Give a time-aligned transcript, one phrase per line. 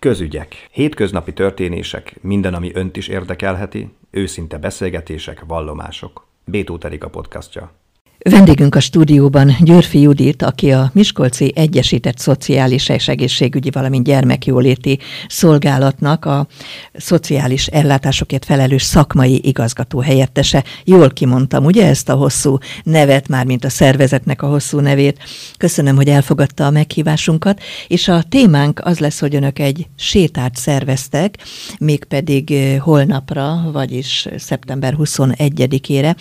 [0.00, 0.68] Közügyek.
[0.70, 6.26] Hétköznapi történések, minden, ami önt is érdekelheti, őszinte beszélgetések, vallomások.
[6.44, 7.79] Bétó Terika podcastja.
[8.28, 14.98] Vendégünk a stúdióban Györfi Judit, aki a Miskolci Egyesített Szociális és Egészségügyi, valamint gyermekjóléti
[15.28, 16.46] szolgálatnak a
[16.92, 20.64] szociális ellátásokért felelős szakmai igazgató helyettese.
[20.84, 25.18] Jól kimondtam, ugye ezt a hosszú nevet, már mint a szervezetnek a hosszú nevét.
[25.56, 31.38] Köszönöm, hogy elfogadta a meghívásunkat, és a témánk az lesz, hogy önök egy sétát szerveztek,
[31.78, 36.14] mégpedig holnapra, vagyis szeptember 21-ére,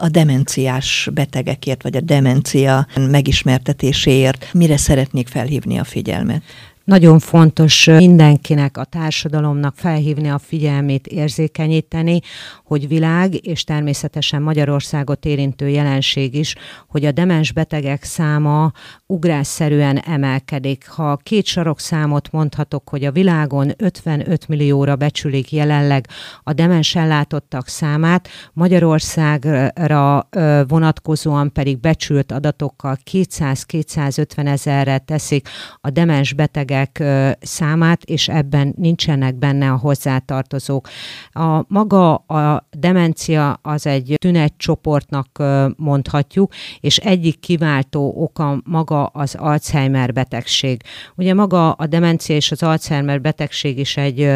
[0.00, 6.42] a demenciás betegekért, vagy a demencia megismertetéséért mire szeretnék felhívni a figyelmet?
[6.90, 12.20] Nagyon fontos mindenkinek, a társadalomnak felhívni a figyelmét, érzékenyíteni,
[12.64, 16.54] hogy világ és természetesen Magyarországot érintő jelenség is,
[16.88, 18.72] hogy a demens betegek száma
[19.06, 20.88] ugrásszerűen emelkedik.
[20.88, 26.06] Ha két sarokszámot mondhatok, hogy a világon 55 millióra becsülik jelenleg
[26.42, 30.28] a demens ellátottak számát, Magyarországra
[30.68, 35.48] vonatkozóan pedig becsült adatokkal 200-250 ezerre teszik
[35.80, 40.88] a demens betegek betegek számát, és ebben nincsenek benne a hozzátartozók.
[41.30, 45.42] A maga a demencia az egy tünetcsoportnak
[45.76, 50.82] mondhatjuk, és egyik kiváltó oka maga az Alzheimer betegség.
[51.16, 54.30] Ugye maga a demencia és az Alzheimer betegség is egy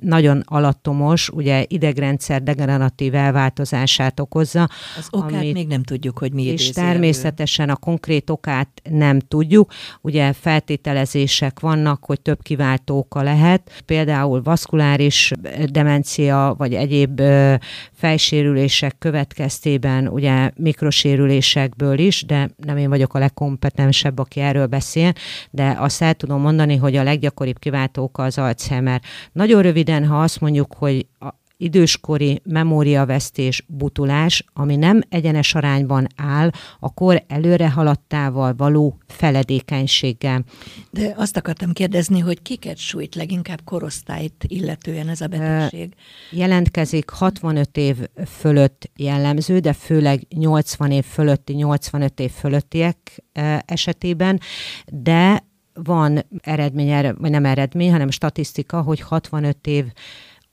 [0.00, 4.68] nagyon alattomos, ugye idegrendszer degeneratív elváltozását okozza.
[4.98, 9.72] Az okát amit, még nem tudjuk, hogy mi És természetesen a konkrét okát nem tudjuk.
[10.00, 15.32] Ugye feltételezések vannak, vannak, hogy több kiváltó oka lehet, például vaszkuláris
[15.66, 17.20] demencia, vagy egyéb
[17.92, 25.12] fejsérülések következtében, ugye mikrosérülésekből is, de nem én vagyok a legkompetensebb, aki erről beszél,
[25.50, 29.00] de azt el tudom mondani, hogy a leggyakoribb kiváltó oka az Alzheimer.
[29.32, 31.06] Nagyon röviden, ha azt mondjuk, hogy
[31.64, 40.44] időskori memóriavesztés, butulás, ami nem egyenes arányban áll a kor előre haladtával való feledékenységgel.
[40.90, 45.94] De azt akartam kérdezni, hogy kiket sújt leginkább korosztályt illetően ez a betegség?
[46.30, 47.96] Jelentkezik 65 év
[48.26, 53.24] fölött jellemző, de főleg 80 év fölötti, 85 év fölöttiek
[53.66, 54.40] esetében,
[54.86, 55.44] de
[55.82, 59.84] van eredmény, vagy nem eredmény, hanem statisztika, hogy 65 év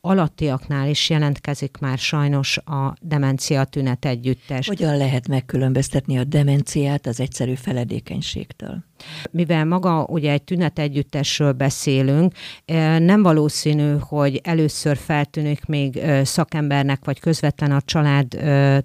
[0.01, 4.67] alattiaknál is jelentkezik már sajnos a demencia tünet együttes.
[4.67, 8.83] Hogyan lehet megkülönböztetni a demenciát az egyszerű feledékenységtől?
[9.31, 12.33] Mivel maga ugye egy tünet együttesről beszélünk,
[12.99, 18.27] nem valószínű, hogy először feltűnik még szakembernek, vagy közvetlen a család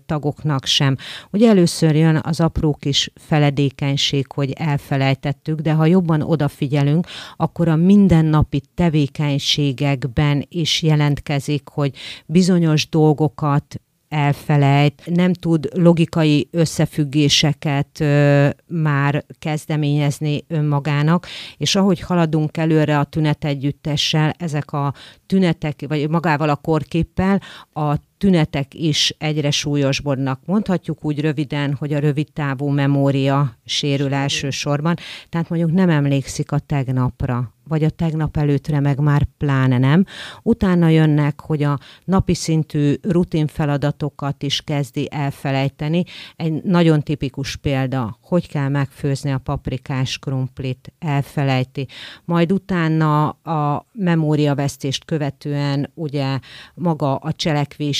[0.06, 0.96] tagoknak sem.
[1.30, 7.06] Ugye először jön az apró kis feledékenység, hogy elfelejtettük, de ha jobban odafigyelünk,
[7.36, 11.94] akkor a mindennapi tevékenységekben is jelentkezik, hogy
[12.26, 22.98] bizonyos dolgokat elfelejt, nem tud logikai összefüggéseket ö, már kezdeményezni önmagának, és ahogy haladunk előre
[22.98, 24.94] a tünetegyüttessel, ezek a
[25.26, 27.40] tünetek, vagy magával a korképpel,
[27.72, 30.40] a tünetek is egyre súlyosbodnak.
[30.44, 34.96] Mondhatjuk úgy röviden, hogy a rövidtávú memória sérül elsősorban,
[35.28, 40.04] tehát mondjuk nem emlékszik a tegnapra, vagy a tegnap előttre meg már pláne nem.
[40.42, 46.04] Utána jönnek, hogy a napi szintű rutin feladatokat is kezdi elfelejteni.
[46.36, 51.86] Egy nagyon tipikus példa, hogy kell megfőzni a paprikás krumplit, elfelejti.
[52.24, 56.38] Majd utána a memóriavesztést követően ugye
[56.74, 57.32] maga a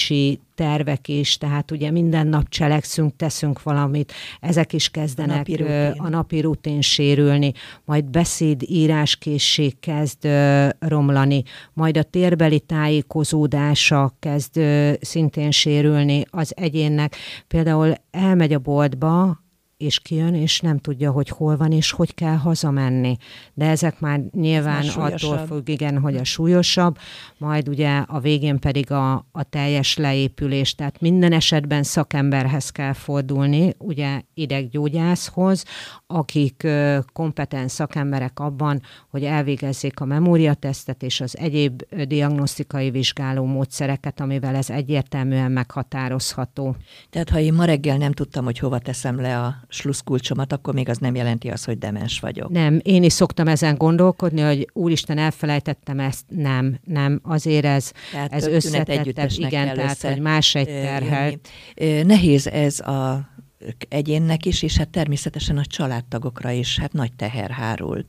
[0.06, 5.56] cselekvési tervek is, tehát ugye minden nap cselekszünk, teszünk valamit, ezek is kezdenek a napi
[5.56, 7.52] rutin, a napi rutin sérülni,
[7.84, 10.28] majd beszéd, íráskészség kezd
[10.78, 14.60] romlani, majd a térbeli tájékozódása kezd
[15.00, 17.16] szintén sérülni az egyénnek.
[17.46, 19.44] Például elmegy a boltba,
[19.76, 23.16] és kijön, és nem tudja, hogy hol van, és hogy kell hazamenni.
[23.54, 26.98] De ezek már nyilván Ez attól függ, igen, hogy a súlyosabb,
[27.38, 30.74] majd ugye a végén pedig a, a teljes leépülés.
[30.74, 35.64] Tehát minden esetben szakemberhez kell fordulni, ugye ideggyógyászhoz,
[36.06, 36.66] akik
[37.12, 44.70] kompetens szakemberek abban, hogy elvégezzék a memóriatesztet és az egyéb diagnosztikai vizsgáló módszereket, amivel ez
[44.70, 46.76] egyértelműen meghatározható.
[47.10, 50.88] Tehát ha én ma reggel nem tudtam, hogy hova teszem le a sluszkulcsomat, akkor még
[50.88, 52.50] az nem jelenti azt, hogy demens vagyok.
[52.50, 58.32] Nem, én is szoktam ezen gondolkodni, hogy úristen, elfelejtettem ezt, nem, nem, azért ez, tehát
[58.32, 61.32] ez összetettebb, igen, tehát, össze, hogy más egy terhel.
[62.04, 63.28] Nehéz ez a
[63.88, 68.06] egyénnek is, és hát természetesen a családtagokra is hát nagy teher hárul.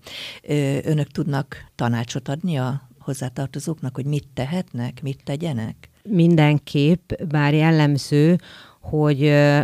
[0.84, 5.90] Önök tudnak tanácsot adni a hozzátartozóknak, hogy mit tehetnek, mit tegyenek?
[6.04, 8.38] Mindenképp, bár jellemző,
[8.82, 9.20] hogy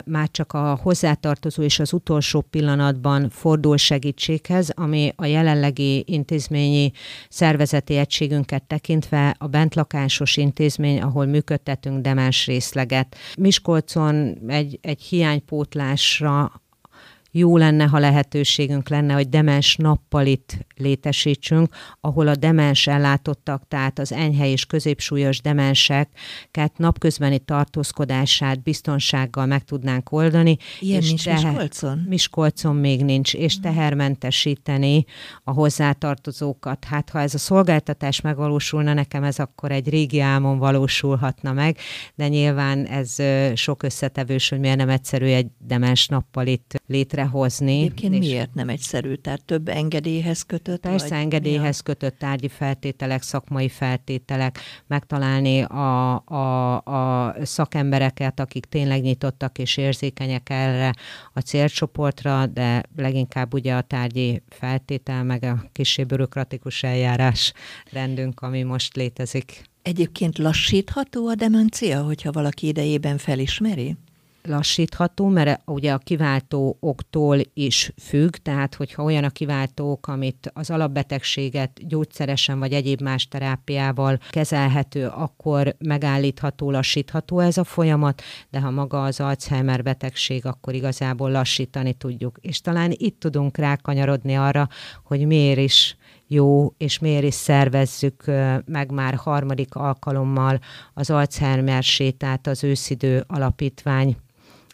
[0.06, 6.92] már csak a hozzátartozó és az utolsó pillanatban fordul segítséghez, ami a jelenlegi intézményi
[7.30, 13.16] szervezeti egységünket tekintve a bentlakásos intézmény, ahol működtetünk demens részleget.
[13.38, 16.63] Miskolcon egy, egy hiánypótlásra
[17.36, 24.12] jó lenne, ha lehetőségünk lenne, hogy demens nappalit létesítsünk, ahol a demens ellátottak, tehát az
[24.12, 30.58] enyhe és középsúlyos demenseket napközbeni tartózkodását biztonsággal meg tudnánk oldani.
[30.80, 32.06] Ilyen és nincs teher, Miskolcon?
[32.08, 33.62] Miskolcon még nincs, és hmm.
[33.62, 35.06] tehermentesíteni
[35.44, 36.86] a hozzátartozókat.
[36.86, 41.78] Hát ha ez a szolgáltatás megvalósulna, nekem ez akkor egy régi álmon valósulhatna meg,
[42.16, 43.16] de nyilván ez
[43.56, 47.82] sok összetevős, hogy miért nem egyszerű egy demens nappalit létre létrehozni.
[47.82, 49.14] Egyébként miért nem egyszerű?
[49.14, 50.82] Tehát több engedélyhez kötött?
[50.82, 51.84] Persze vagy engedélyhez ja.
[51.84, 60.50] kötött tárgyi feltételek, szakmai feltételek, megtalálni a, a, a szakembereket, akik tényleg nyitottak és érzékenyek
[60.50, 60.94] erre
[61.34, 67.54] a célcsoportra, de leginkább ugye a tárgyi feltétel, meg a kisebb bürokratikus eljárás
[67.92, 69.64] rendünk, ami most létezik.
[69.82, 73.96] Egyébként lassítható a demencia, hogyha valaki idejében felismeri?
[74.44, 80.70] Lassítható, mert ugye a kiváltó októl is függ, tehát hogyha olyan a kiváltók, amit az
[80.70, 88.72] alapbetegséget gyógyszeresen vagy egyéb más terápiával kezelhető, akkor megállítható, lassítható ez a folyamat, de ha
[88.72, 92.38] maga az Alzheimer betegség, akkor igazából lassítani tudjuk.
[92.42, 94.68] És talán itt tudunk rákanyarodni arra,
[95.04, 95.98] hogy miért is
[96.28, 98.24] jó, és miért is szervezzük
[98.66, 100.60] meg már harmadik alkalommal
[100.94, 104.18] az Alzheimer sétát az őszidő alapítvány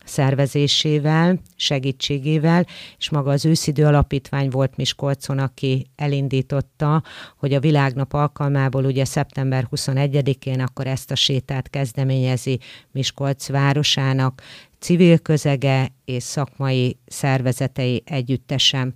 [0.05, 2.65] szervezésével, segítségével,
[2.97, 7.03] és maga az őszidő alapítvány volt Miskolcon, aki elindította,
[7.37, 12.59] hogy a világnap alkalmából ugye szeptember 21-én akkor ezt a sétát kezdeményezi
[12.91, 14.41] Miskolc városának,
[14.79, 18.93] civil közege és szakmai szervezetei együttesen.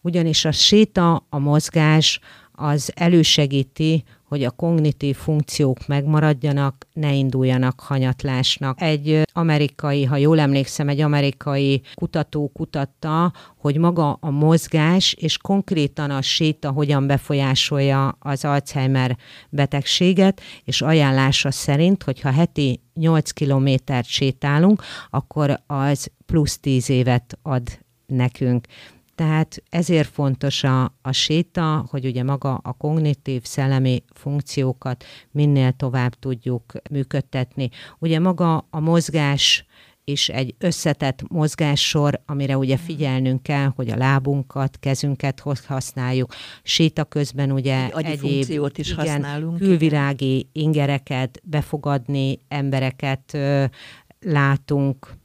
[0.00, 2.20] Ugyanis a séta, a mozgás
[2.56, 8.80] az elősegíti hogy a kognitív funkciók megmaradjanak, ne induljanak hanyatlásnak.
[8.80, 16.10] Egy amerikai, ha jól emlékszem, egy amerikai kutató kutatta, hogy maga a mozgás és konkrétan
[16.10, 19.16] a séta hogyan befolyásolja az Alzheimer
[19.50, 27.62] betegséget, és ajánlása szerint, hogyha heti 8 kilométert sétálunk, akkor az plusz 10 évet ad
[28.06, 28.66] nekünk.
[29.16, 36.14] Tehát ezért fontos a, a séta, hogy ugye maga a kognitív szellemi funkciókat minél tovább
[36.14, 37.68] tudjuk működtetni.
[37.98, 39.66] Ugye maga a mozgás
[40.04, 46.34] is egy összetett mozgássor, amire ugye figyelnünk kell, hogy a lábunkat, kezünket használjuk.
[46.62, 49.58] Séta közben ugye egy egyéb is igen, használunk.
[49.58, 53.64] külvirági ingereket befogadni, embereket ö,
[54.20, 55.16] látunk,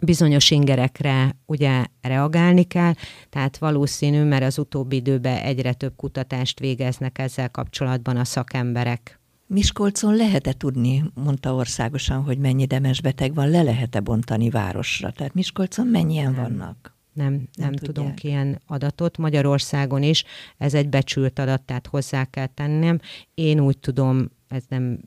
[0.00, 2.92] bizonyos ingerekre ugye reagálni kell,
[3.28, 9.20] tehát valószínű, mert az utóbbi időben egyre több kutatást végeznek ezzel kapcsolatban a szakemberek.
[9.46, 15.10] Miskolcon lehet-e tudni, mondta országosan, hogy mennyi demens beteg van, le lehet-e bontani városra?
[15.10, 16.42] Tehát Miskolcon mennyien nem.
[16.42, 16.96] vannak?
[17.12, 19.18] Nem, nem, nem tudunk ilyen adatot.
[19.18, 20.24] Magyarországon is
[20.58, 23.00] ez egy becsült adat, tehát hozzá kell tennem.
[23.34, 24.98] Én úgy tudom, ez nem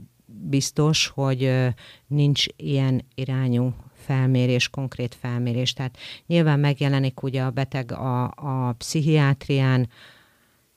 [0.41, 1.51] biztos, hogy
[2.07, 5.73] nincs ilyen irányú felmérés, konkrét felmérés.
[5.73, 9.89] Tehát nyilván megjelenik ugye a beteg a, a pszichiátrián,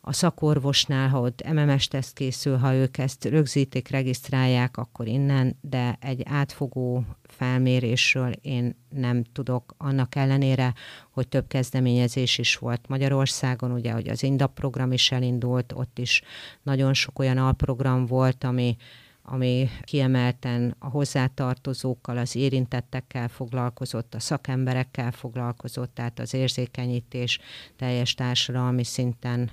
[0.06, 6.22] a szakorvosnál, ha ott MMS-teszt készül, ha ők ezt rögzítik, regisztrálják, akkor innen, de egy
[6.24, 10.74] átfogó felmérésről én nem tudok, annak ellenére,
[11.10, 16.22] hogy több kezdeményezés is volt Magyarországon, ugye, hogy az INDAP program is elindult, ott is
[16.62, 18.76] nagyon sok olyan alprogram volt, ami
[19.26, 27.38] ami kiemelten a hozzátartozókkal, az érintettekkel foglalkozott, a szakemberekkel foglalkozott, tehát az érzékenyítés
[27.76, 29.50] teljes társadalmi szinten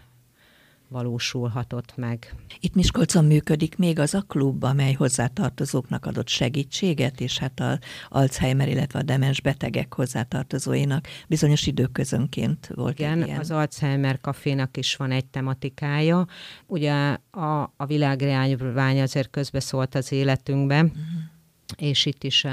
[0.91, 2.35] valósulhatott meg.
[2.59, 7.79] Itt Miskolcon működik még az a klub, amely hozzátartozóknak adott segítséget, és hát a
[8.09, 13.39] Alzheimer, illetve a demens betegek hozzátartozóinak bizonyos időközönként volt Igen, ilyen.
[13.39, 16.27] az Alzheimer kafénak is van egy tematikája.
[16.67, 20.97] Ugye a, a világreányvány azért közbeszólt az életünkbe, uh-huh.
[21.77, 22.45] és itt is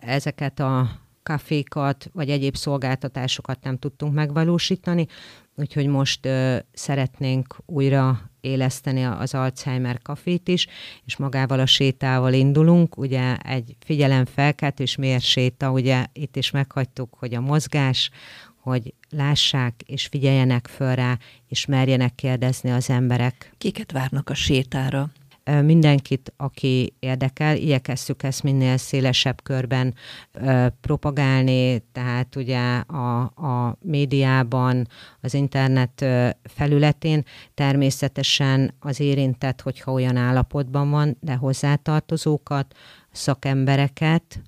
[0.00, 5.06] ezeket a kafékat vagy egyéb szolgáltatásokat nem tudtunk megvalósítani,
[5.54, 10.66] úgyhogy most ö, szeretnénk újra éleszteni az Alzheimer kafét is,
[11.04, 17.34] és magával a sétával indulunk, ugye egy figyelemfelkelt miért séta, ugye itt is meghagytuk, hogy
[17.34, 18.10] a mozgás,
[18.60, 23.54] hogy lássák és figyeljenek föl rá, és merjenek kérdezni az emberek.
[23.58, 25.10] Kiket várnak a sétára?
[25.44, 29.94] Mindenkit, aki érdekel, igyekeztük ezt minél szélesebb körben
[30.80, 34.88] propagálni, tehát ugye a, a médiában,
[35.20, 36.04] az internet
[36.42, 37.24] felületén.
[37.54, 42.74] Természetesen az érintett, hogyha olyan állapotban van, de hozzátartozókat,
[43.10, 44.42] szakembereket,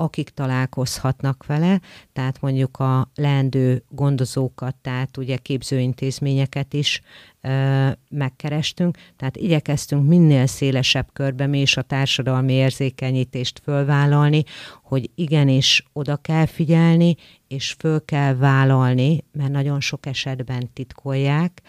[0.00, 1.80] akik találkozhatnak vele,
[2.12, 7.00] tehát mondjuk a leendő gondozókat, tehát ugye képzőintézményeket is
[7.40, 14.44] ö, megkerestünk, tehát igyekeztünk minél szélesebb körbe mi is a társadalmi érzékenyítést fölvállalni,
[14.82, 17.16] hogy igenis oda kell figyelni,
[17.48, 21.62] és föl kell vállalni, mert nagyon sok esetben titkolják,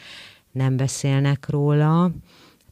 [0.52, 2.12] nem beszélnek róla,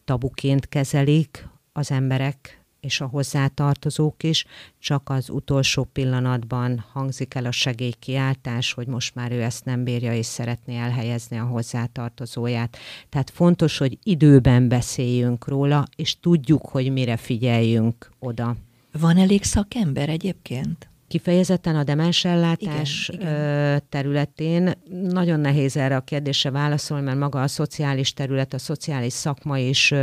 [0.05, 4.45] tabuként kezelik az emberek és a hozzátartozók is,
[4.79, 10.13] csak az utolsó pillanatban hangzik el a segélykiáltás, hogy most már ő ezt nem bírja,
[10.13, 12.77] és szeretné elhelyezni a hozzátartozóját.
[13.09, 18.55] Tehát fontos, hogy időben beszéljünk róla, és tudjuk, hogy mire figyeljünk oda.
[18.91, 20.89] Van elég szakember egyébként?
[21.09, 23.83] Kifejezetten a demensellátás igen, igen.
[23.89, 24.71] területén
[25.09, 29.93] nagyon nehéz erre a kérdésre válaszolni, mert maga a szociális terület, a szociális szakma is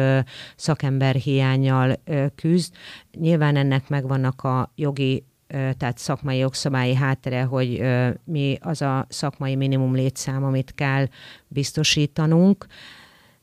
[0.56, 2.02] szakember hiányjal
[2.34, 2.75] küzd.
[3.18, 7.82] Nyilván ennek megvannak a jogi tehát szakmai jogszabályi háttere, hogy
[8.25, 11.06] mi az a szakmai minimum létszám, amit kell
[11.48, 12.66] biztosítanunk.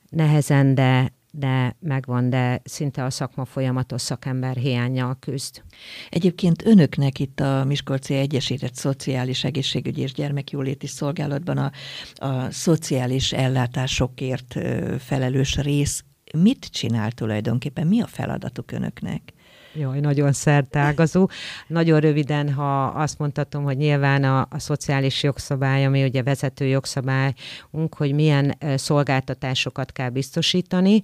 [0.09, 5.61] Nehezen, de de megvan, de szinte a szakma folyamatos szakember hiányjal küzd.
[6.09, 11.71] Egyébként önöknek itt a Miskolci Egyesített Szociális Egészségügyi és Gyermekjóléti Szolgálatban a,
[12.15, 14.55] a szociális ellátásokért
[14.99, 16.03] felelős rész
[16.37, 17.87] mit csinál tulajdonképpen?
[17.87, 19.33] Mi a feladatuk önöknek?
[19.75, 21.29] Jaj, nagyon szertágazó.
[21.67, 27.95] Nagyon röviden, ha azt mondhatom, hogy nyilván a, a szociális jogszabály, ami ugye vezető jogszabályunk,
[27.97, 31.01] hogy milyen szolgáltatásokat kell biztosítani,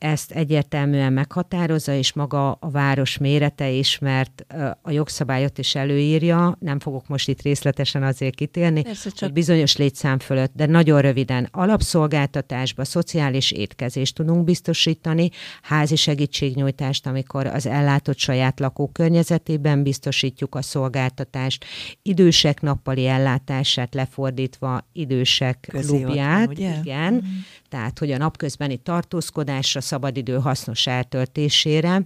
[0.00, 4.46] ezt egyértelműen meghatározza, és maga a város mérete is, mert
[4.82, 9.18] a jogszabályot is előírja, nem fogok most itt részletesen azért kitérni, Persze, csak...
[9.18, 11.48] hogy bizonyos létszám fölött, de nagyon röviden.
[11.50, 15.30] Alapszolgáltatásba szociális étkezést tudunk biztosítani,
[15.62, 21.64] házi segítségnyújtást, amikor az ellátott saját lakókörnyezetében biztosítjuk a szolgáltatást,
[22.02, 27.38] idősek nappali ellátását lefordítva idősek klubját, igen, mm-hmm.
[27.68, 32.02] tehát hogy a napközbeni tartózkodásra szabadidő hasznos eltöltésére.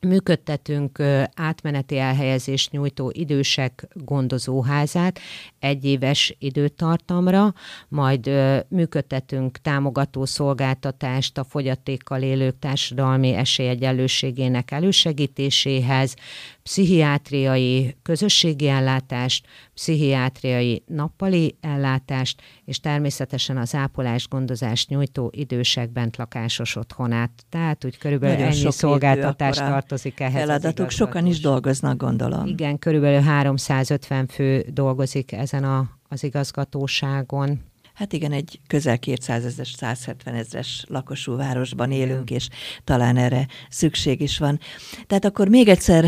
[0.00, 1.02] Működtetünk
[1.34, 5.18] átmeneti elhelyezést nyújtó idősek gondozóházát
[5.58, 7.54] egyéves időtartamra,
[7.88, 8.30] majd
[8.68, 16.16] működtetünk támogató szolgáltatást a fogyatékkal élők társadalmi esélyegyenlőségének elősegítéséhez,
[16.64, 26.76] pszichiátriai közösségi ellátást, pszichiátriai nappali ellátást, és természetesen az ápolás gondozást nyújtó idősek bent lakásos
[26.76, 27.30] otthonát.
[27.48, 30.40] Tehát úgy körülbelül Nagyon ennyi szolgáltatás tartozik ehhez.
[30.40, 32.46] Feladatuk sokan is dolgoznak, gondolom.
[32.46, 37.60] Igen, körülbelül 350 fő dolgozik ezen a, az igazgatóságon.
[37.94, 42.48] Hát igen, egy közel 200 ezeres, 170 ezeres lakosú városban élünk, és
[42.84, 44.60] talán erre szükség is van.
[45.06, 46.04] Tehát akkor még egyszer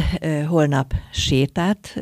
[0.49, 1.99] holnap sétát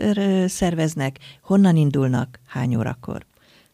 [0.46, 3.26] szerveznek, honnan indulnak, hány órakor?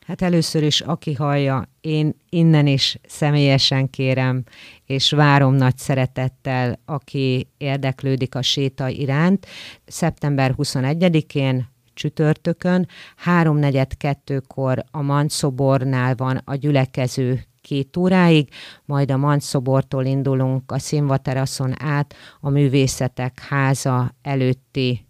[0.07, 4.45] Hát először is, aki hallja, én innen is személyesen kérem,
[4.87, 9.47] és várom nagy szeretettel, aki érdeklődik a séta iránt.
[9.87, 11.69] Szeptember 21-én
[12.01, 18.49] csütörtökön, háromnegyed kettőkor a Manszobornál van a gyülekező két óráig,
[18.85, 25.07] majd a Manszobortól indulunk a színvateraszon át a Művészetek Háza előtti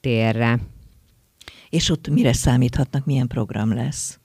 [0.00, 0.58] térre.
[1.68, 4.18] És ott mire számíthatnak, milyen program lesz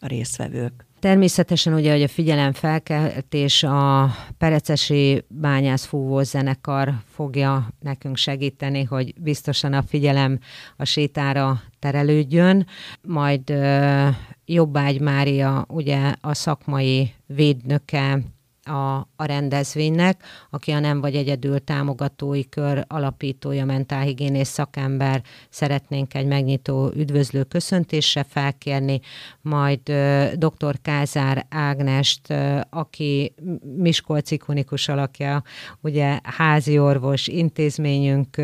[0.00, 0.91] a résztvevők?
[1.02, 5.90] Természetesen ugye, hogy a figyelemfelkeltés a Perecesi Bányász
[6.20, 10.38] zenekar fogja nekünk segíteni, hogy biztosan a figyelem
[10.76, 12.66] a sétára terelődjön,
[13.00, 13.52] majd
[14.44, 18.18] Jobbágy Mária ugye a szakmai védnöke
[18.64, 26.26] a, a rendezvénynek, aki a Nem vagy egyedül támogatói kör alapítója, mentálhigiénész szakember, szeretnénk egy
[26.26, 29.00] megnyitó üdvözlő köszöntésre felkérni,
[29.40, 29.80] majd
[30.34, 30.78] dr.
[30.82, 32.34] Kázár Ágnest,
[32.70, 33.34] aki
[33.76, 35.42] Miskolc ikonikus alakja,
[35.80, 38.36] ugye házi orvos, intézményünk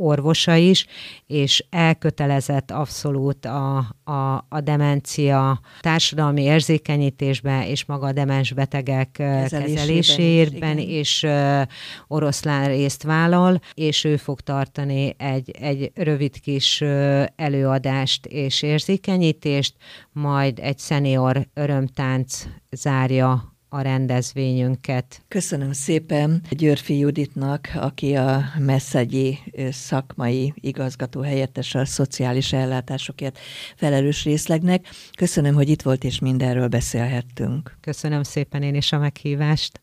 [0.00, 0.86] orvosa is,
[1.26, 10.78] és elkötelezett abszolút a, a, a demencia társadalmi érzékenyítésbe és maga a demens betegek kezelésében
[10.78, 11.26] is, és
[12.06, 16.80] oroszlán részt vállal, és ő fog tartani egy, egy rövid kis
[17.36, 19.74] előadást és érzékenyítést,
[20.12, 25.22] majd egy szenior örömtánc zárja a rendezvényünket.
[25.28, 29.38] Köszönöm szépen Györfi Juditnak, aki a Messzegyi
[29.70, 33.38] szakmai igazgató helyettes a szociális ellátásokért
[33.76, 34.86] felelős részlegnek.
[35.16, 37.76] Köszönöm, hogy itt volt és mindenről beszélhettünk.
[37.80, 39.80] Köszönöm szépen én is a meghívást.